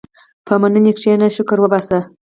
په 0.45 0.53
مننې 0.61 0.91
کښېنه، 0.97 1.27
شکر 1.35 1.57
وباسه. 1.61 1.99